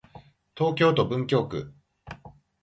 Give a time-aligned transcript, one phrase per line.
[0.55, 1.75] 東京都文京区